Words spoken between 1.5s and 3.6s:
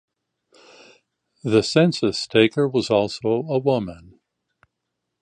census taker was also a